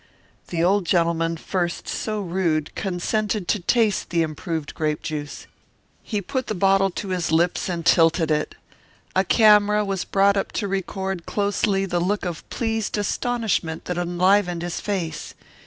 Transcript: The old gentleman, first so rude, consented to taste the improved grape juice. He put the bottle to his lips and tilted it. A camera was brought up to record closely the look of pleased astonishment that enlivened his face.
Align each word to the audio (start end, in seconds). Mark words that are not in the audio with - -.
The 0.47 0.63
old 0.63 0.87
gentleman, 0.87 1.37
first 1.37 1.87
so 1.87 2.21
rude, 2.21 2.73
consented 2.73 3.47
to 3.49 3.59
taste 3.59 4.09
the 4.09 4.23
improved 4.23 4.73
grape 4.73 5.03
juice. 5.03 5.45
He 6.01 6.23
put 6.23 6.47
the 6.47 6.55
bottle 6.55 6.89
to 6.89 7.09
his 7.09 7.31
lips 7.31 7.69
and 7.69 7.85
tilted 7.85 8.31
it. 8.31 8.55
A 9.15 9.23
camera 9.23 9.85
was 9.85 10.03
brought 10.03 10.37
up 10.37 10.53
to 10.53 10.67
record 10.67 11.27
closely 11.27 11.85
the 11.85 11.99
look 11.99 12.25
of 12.25 12.49
pleased 12.49 12.97
astonishment 12.97 13.85
that 13.85 13.99
enlivened 13.99 14.63
his 14.63 14.79
face. 14.81 15.35